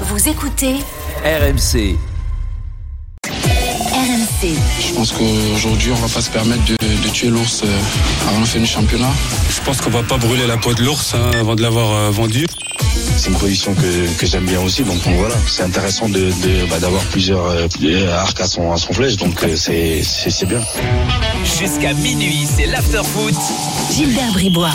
[0.00, 0.74] Vous écoutez
[1.24, 1.96] RMC.
[3.26, 4.56] RMC.
[4.80, 8.46] Je pense qu'aujourd'hui, on va pas se permettre de, de tuer l'ours euh, avant la
[8.46, 9.10] fin du championnat.
[9.50, 12.10] Je pense qu'on va pas brûler la peau de l'ours hein, avant de l'avoir euh,
[12.10, 12.46] vendu.
[13.16, 16.80] C'est une position que, que j'aime bien aussi, donc, voilà, c'est intéressant de, de bah,
[16.80, 17.68] d'avoir plusieurs euh,
[18.12, 20.60] arcs à son, à son flèche, donc euh, c'est, c'est, c'est bien.
[21.44, 23.34] Jusqu'à minuit, c'est l'after-foot.
[23.92, 24.70] Gilbert Bribois.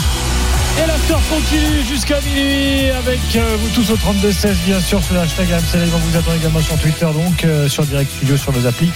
[0.82, 5.20] Et l'after continue jusqu'à minuit avec euh, vous tous au 32-16 bien sûr sur le
[5.22, 5.94] hashtag AMC Live.
[5.94, 8.90] On vous attend également sur Twitter donc euh, sur Direct Studio sur nos applis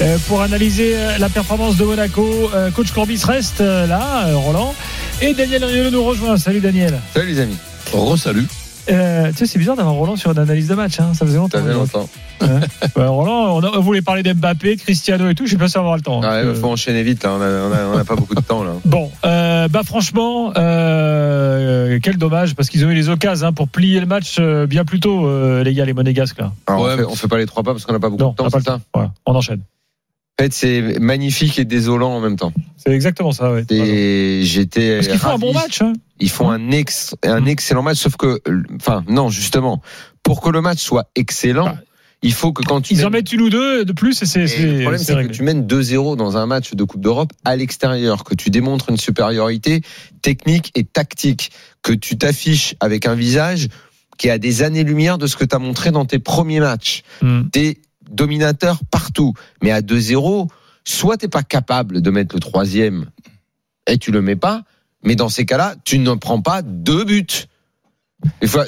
[0.00, 2.50] euh, pour analyser la performance de Monaco.
[2.74, 4.74] Coach Corbis reste là, Roland.
[5.20, 6.36] Et Daniel Riolo nous rejoint.
[6.38, 7.00] Salut Daniel.
[7.14, 7.56] Salut les amis.
[7.92, 8.46] Re-salut.
[8.88, 11.00] Euh, tu sais, c'est bizarre d'avoir Roland sur une analyse de match.
[11.00, 11.10] Hein.
[11.18, 11.58] Ça faisait longtemps.
[11.58, 12.08] Ça fait longtemps.
[12.40, 12.48] Ouais.
[12.96, 15.46] Ouais, Roland, on, a- on voulait parler d'Mbappé, de Cristiano et tout.
[15.46, 16.20] Je sais pas si on va avoir le temps.
[16.20, 18.40] Ouais, Euh, faut enchaîner vite là, on a, on a- on a pas beaucoup de
[18.42, 18.72] temps là.
[18.84, 23.68] Bon, euh, bah franchement, euh, quel dommage parce qu'ils ont eu les occasions hein, pour
[23.68, 26.52] plier le match euh, bien plus tôt, euh, les gars, les monégasques là.
[26.66, 28.22] Alors, Ouais, on, fait, on fait pas les trois pas parce qu'on a pas beaucoup
[28.22, 29.60] Non, de temps, on a pas le Voilà, on enchaîne.
[30.38, 32.52] En fait, c'est magnifique et désolant en même temps.
[32.76, 33.50] C'est exactement ça.
[33.52, 33.64] Ouais.
[33.70, 34.96] Et j'étais.
[34.96, 35.80] Parce qu'ils font un bon match.
[35.80, 35.94] Hein.
[36.20, 39.80] Ils font un, ex, un excellent match, sauf que, euh, enfin, non, justement,
[40.22, 41.78] pour que le match soit excellent, Bah,
[42.22, 44.46] il faut que quand tu Ils en mettent une ou deux de plus et c'est
[44.46, 48.24] le problème, c'est que tu mènes 2-0 dans un match de Coupe d'Europe à l'extérieur,
[48.24, 49.82] que tu démontres une supériorité
[50.22, 53.68] technique et tactique, que tu t'affiches avec un visage
[54.18, 57.02] qui a des années-lumière de ce que tu as montré dans tes premiers matchs.
[57.20, 57.42] Hmm.
[57.52, 57.78] T'es
[58.10, 59.34] dominateur partout.
[59.62, 60.48] Mais à 2-0,
[60.84, 63.06] soit t'es pas capable de mettre le troisième
[63.86, 64.62] et tu le mets pas,
[65.04, 67.26] mais dans ces cas-là, tu ne prends pas deux buts.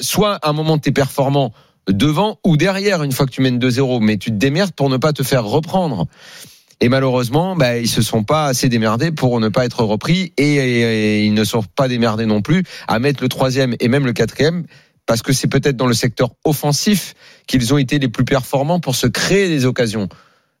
[0.01, 1.53] Soit à un moment t'es performant
[1.91, 4.97] devant ou derrière une fois que tu mènes 2-0, mais tu te démerdes pour ne
[4.97, 6.07] pas te faire reprendre.
[6.81, 10.55] Et malheureusement, bah, ils se sont pas assez démerdés pour ne pas être repris et,
[10.55, 14.05] et- et ils ne sont pas démerdés non plus à mettre le troisième et même
[14.05, 14.65] le quatrième
[15.05, 17.15] parce que c'est peut-être dans le secteur offensif
[17.47, 20.07] qu'ils ont été les plus performants pour se créer des occasions.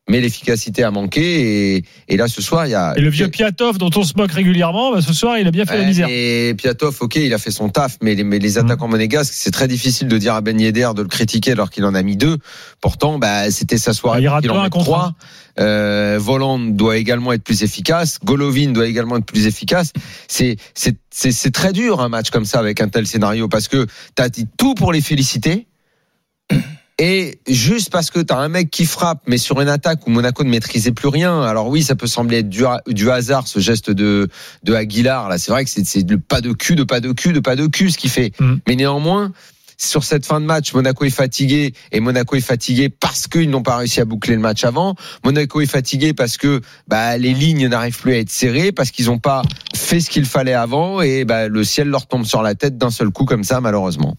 [0.09, 3.29] Mais l'efficacité a manqué et, et là ce soir il y a Et le vieux
[3.29, 6.07] Piatov dont on se moque régulièrement, bah, ce soir il a bien fait la misère.
[6.09, 9.51] Et Piatov, ok, il a fait son taf, mais les, mais les attaquants monégasques, c'est
[9.51, 12.17] très difficile de dire à Ben Yedder de le critiquer alors qu'il en a mis
[12.17, 12.37] deux.
[12.81, 14.21] Pourtant, bah, c'était sa soirée.
[14.21, 15.13] Il rate qu'il en met trois.
[15.59, 18.19] Euh, Voland doit également être plus efficace.
[18.23, 19.91] Golovin doit également être plus efficace.
[20.27, 24.29] C'est, c'est, très dur un match comme ça avec un tel scénario parce que t'as
[24.29, 25.67] dit tout pour les féliciter.
[27.01, 30.09] Et juste parce que tu as un mec qui frappe, mais sur une attaque où
[30.09, 31.41] Monaco ne maîtrisait plus rien.
[31.43, 34.27] Alors oui, ça peut sembler être du, ha- du hasard, ce geste de,
[34.63, 35.29] de Aguilar.
[35.29, 37.39] Là, c'est vrai que c'est, c'est le pas de cul, de pas de cul, de
[37.39, 38.33] pas de cul, ce qu'il fait.
[38.41, 38.55] Mm.
[38.67, 39.31] Mais néanmoins,
[39.77, 43.63] sur cette fin de match, Monaco est fatigué et Monaco est fatigué parce qu'ils n'ont
[43.63, 44.95] pas réussi à boucler le match avant.
[45.23, 46.59] Monaco est fatigué parce que
[46.89, 49.41] bah, les lignes n'arrivent plus à être serrées, parce qu'ils n'ont pas
[49.73, 52.91] fait ce qu'il fallait avant et bah, le ciel leur tombe sur la tête d'un
[52.91, 54.17] seul coup comme ça, malheureusement.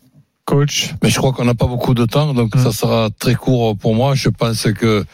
[0.51, 0.95] Coach.
[1.01, 3.95] Mais je crois qu'on n'a pas beaucoup de temps, donc ça sera très court pour
[3.95, 4.17] moi.
[4.17, 5.05] Je pense que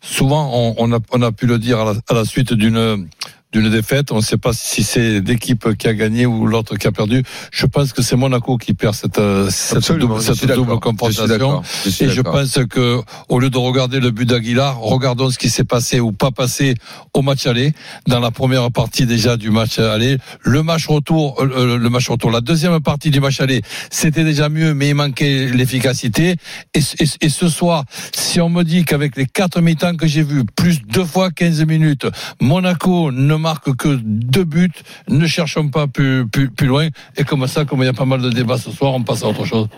[0.00, 3.06] souvent on, on a, on a pu le dire à la, à la suite d'une
[3.52, 4.12] d'une défaite.
[4.12, 7.22] On ne sait pas si c'est l'équipe qui a gagné ou l'autre qui a perdu.
[7.52, 11.62] Je pense que c'est Monaco qui perd cette, euh, cette double, cette double confrontation.
[11.84, 15.48] Je Et je pense que au lieu de regarder le but d'Aguilar, regardons ce qui
[15.50, 16.74] s'est passé ou pas passé
[17.14, 17.72] au match aller
[18.06, 20.18] dans la première partie déjà du match aller.
[20.42, 24.24] Le match retour, euh, euh, le match retour, la deuxième partie du match aller, c'était
[24.24, 26.34] déjà mieux, mais il manquait l'efficacité.
[26.74, 27.84] Et, et- et ce soir,
[28.14, 31.64] si on me dit qu'avec les quatre mi-temps que j'ai vus, plus deux fois 15
[31.64, 32.06] minutes,
[32.40, 34.70] Monaco ne marque que deux buts,
[35.08, 36.88] ne cherchons pas plus, plus, plus loin.
[37.16, 39.22] Et comme ça, comme il y a pas mal de débats ce soir, on passe
[39.22, 39.68] à autre chose.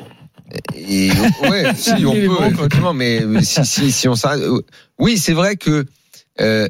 [0.75, 1.11] Et
[1.43, 4.63] ouais, si on peut, bon, effectivement, mais si, si, si on s'arrête, euh,
[4.99, 5.85] oui, c'est vrai que
[6.41, 6.69] euh,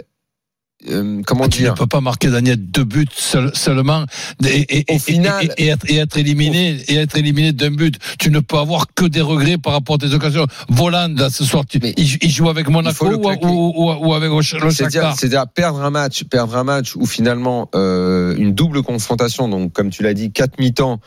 [0.88, 4.04] euh, comment Ah, Tu ne peux pas marquer Daniel deux buts seul- seulement
[4.44, 7.70] et, et- Au et- final- et- et être, et être éliminé et être éliminé d'un
[7.72, 7.96] but.
[8.18, 10.46] Tu ne peux avoir que des regrets par rapport à tes occasions.
[10.68, 14.30] Voland là, ce soir, tu- il, il joue avec Monaco ou, ou- ou- ou avec
[14.30, 15.16] le C'est-à-dire, Shakhtar.
[15.18, 19.90] c'est-à-dire perdre un match, perdre un match où finalement euh, une double confrontation, donc comme
[19.90, 21.00] tu l'as dit, quatre mi-temps,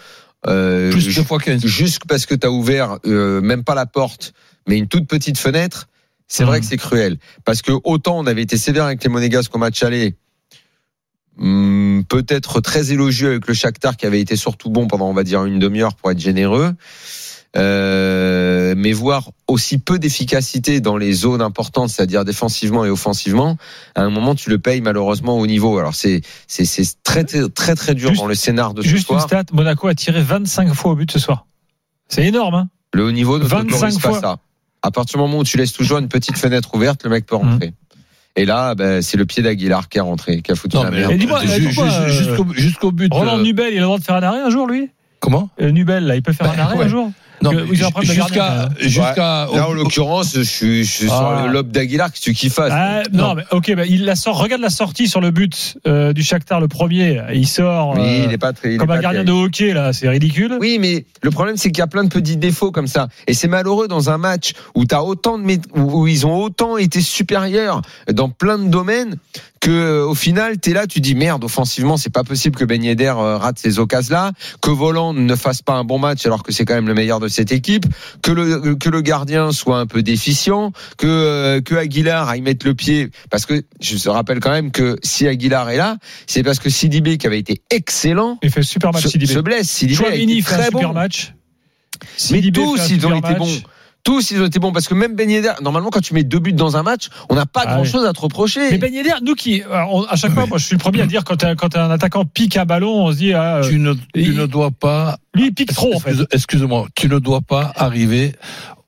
[0.48, 1.66] euh, Plus deux fois 15.
[1.66, 4.34] juste parce que tu as ouvert même pas la porte,
[4.68, 5.88] mais une toute petite fenêtre,
[6.34, 6.62] c'est vrai Mhm.
[6.64, 7.18] que c'est cruel.
[7.44, 10.16] Parce que autant on avait été sévère avec les Monégasques au match aller,
[11.38, 15.24] hum, peut-être très élogieux avec le Shakhtar qui avait été surtout bon pendant on va
[15.24, 16.74] dire une demi-heure pour être généreux.
[17.58, 23.58] Euh, mais voir aussi peu d'efficacité dans les zones importantes, c'est-à-dire défensivement et offensivement,
[23.94, 25.78] à un moment tu le payes malheureusement au niveau.
[25.78, 26.64] Alors c'est c'est
[27.04, 29.24] très très très très dur Juste- dans le scénar de ce Juste une soir.
[29.24, 31.46] stat, Monaco a tiré 25 fois au but ce soir.
[32.08, 34.20] C'est énorme, hein Le haut niveau ne 25 t'autorise pas fois.
[34.22, 34.38] ça.
[34.84, 37.36] À partir du moment où tu laisses toujours une petite fenêtre ouverte, le mec peut
[37.36, 37.74] rentrer.
[38.36, 40.92] Et là, ben, c'est le pied d'Aguilar qui est rentré, qui a foutu Non, la
[40.92, 41.12] mais merde.
[41.12, 43.14] Et dis-moi, ju- dis-moi, ju- euh, jusqu'au jusqu'au but.
[43.14, 44.90] Roland euh, Nubel, il a le droit de faire un arrêt un jour, lui?
[45.20, 45.50] Comment?
[45.62, 46.86] Euh, Nubel, là, il peut faire un Bah, arrêt ouais.
[46.86, 47.12] un jour?
[47.72, 51.36] Jusqu'à gardien, jusqu'à Là, en l'occurrence, je suis, je suis Ah.
[51.38, 54.38] sur le lobe d'Aguilar, que tu fasses Ah, non, mais ok, bah, il la sort.
[54.38, 57.22] Regarde la sortie sur le but euh, du Shakhtar, le premier.
[57.34, 58.70] Il sort Oui, euh, il est pas très.
[58.70, 59.40] il est comme un pas gardien terrible.
[59.42, 59.94] de hockey, là.
[59.94, 60.58] C'est ridicule.
[60.60, 63.08] Oui, mais le problème, c'est qu'il y a plein de petits défauts comme ça.
[63.28, 67.02] Et c'est malheureux dans un match où t'as autant de, où ils ont autant été
[67.02, 69.18] supérieurs dans plein de domaines
[69.62, 72.84] que, euh, au final, t'es là, tu dis merde, offensivement, c'est pas possible que Ben
[72.84, 76.52] Yedder euh, rate ces occasions-là, que Voland ne fasse pas un bon match alors que
[76.52, 77.86] c'est quand même le meilleur de cette équipe,
[78.24, 82.66] que le, que le gardien soit un peu déficient, que, euh, que Aguilar aille mettre
[82.66, 86.42] le pied, parce que je te rappelle quand même que si Aguilar est là, c'est
[86.42, 89.70] parce que Sidibé, qui avait été excellent, Il fait super match, se, se blesse.
[89.70, 90.94] Sidibé a été très super bon.
[90.94, 91.34] match.
[92.32, 93.62] Mais tous, ils ont été bons.
[94.04, 96.40] Tous, ils ont été bons parce que même Ben Yedder, normalement, quand tu mets deux
[96.40, 98.72] buts dans un match, on n'a pas Ah grand chose à te reprocher.
[98.72, 101.06] Mais Ben Yedder, nous qui, on- à chaque fois, moi, je suis le premier à
[101.06, 103.78] dire quand, un- quand un attaquant pique un ballon, on se dit, ah, euh, tu
[103.78, 105.18] ne, tu il- ne dois pas.
[105.36, 106.10] lui, il pique trop, en fait.
[106.12, 108.34] Excuse- Excuse-moi, tu ne dois pas arriver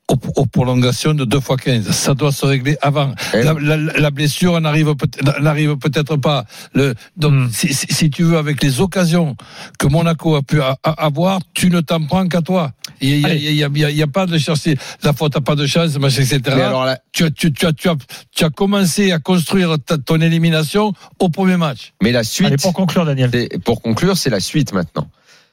[0.09, 1.89] aux, aux prolongations de 2 fois 15.
[1.91, 3.13] Ça doit se régler avant.
[3.33, 5.07] Eh La, la- la blessure n'arrive peut-
[5.41, 6.43] n'arrive peut-être pas.
[6.73, 7.49] Le, donc, Hmm.
[7.51, 9.35] si, si- si tu veux, avec les occasions
[9.79, 12.71] que Monaco a pu a- a- avoir, tu ne t'en prends qu'à toi.
[13.03, 13.53] Il
[13.91, 16.39] n'y a, pas de chercher la faute, t'as pas de chance, machin, etc.
[16.47, 17.95] Mais alors là, tu, as, tu, tu, as, tu, as,
[18.31, 21.93] tu as commencé à construire ta- ton élimination au premier match.
[22.01, 23.29] mais la suite, Allez, pour conclure, Daniel.
[23.33, 25.09] c'est- pour conclure, c'est la suite maintenant.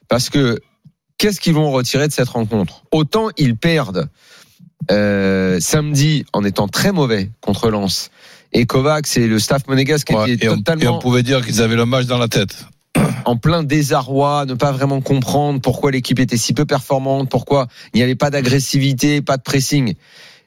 [0.08, 0.58] Parce que
[1.18, 2.84] qu'est-ce qu'ils vont retirer de cette rencontre?
[2.92, 4.08] Autant ils perdent
[4.90, 8.10] euh, samedi en étant très mauvais contre Lens.
[8.52, 11.22] Et Kovacs et le staff monégasque qui Ouais, étaient et, on, et totalement on pouvait
[11.22, 12.64] dire qu'ils avaient le match dans la tête.
[13.30, 17.98] En plein désarroi, ne pas vraiment comprendre pourquoi l'équipe était si peu performante, pourquoi il
[17.98, 19.94] n'y avait pas d'agressivité, pas de pressing.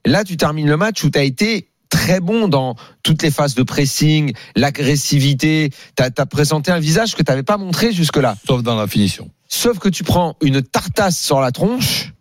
[0.06, 3.56] Là, tu termines le match où tu as été très bon dans toutes les phases
[3.56, 8.36] de pressing, l'agressivité, tu as, présenté un visage que tu n'avais pas montré jusque-là.
[8.46, 9.30] Sauf dans la finition.
[9.48, 12.12] Sauf que tu prends une tartasse sur la tronche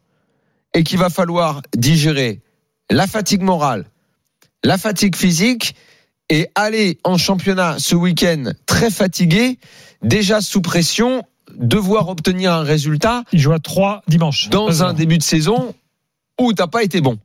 [0.74, 2.40] et qu'il va falloir digérer
[2.88, 3.86] la fatigue morale,
[4.62, 5.74] la fatigue physique
[6.32, 9.58] et aller en championnat ce week-end très fatigué,
[10.02, 11.22] déjà sous pression,
[11.58, 14.48] devoir obtenir un résultat Il joue à 3 dimanche.
[14.48, 15.74] dans un début de saison
[16.40, 17.18] où t'as pas été bon.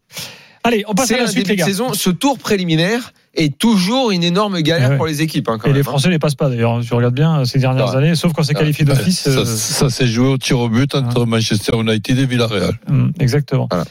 [0.63, 1.65] Allez, on passe à la un suite, début les de gars.
[1.65, 4.97] saison, ce tour préliminaire est toujours une énorme galère Ah ouais.
[4.97, 5.47] pour les équipes.
[5.47, 5.83] hein, quand Et les hein.
[5.83, 6.81] Français les passent pas d'ailleurs.
[6.81, 7.95] Je regarde bien euh, ces dernières Ouais.
[7.97, 9.21] années, sauf quand c'est qualifié d'office.
[9.21, 12.73] ça euh, ça s'est joué au tir au but entre Manchester United et Villarreal.
[12.89, 13.67] hum, Exactement.
[13.71, 13.85] Voilà.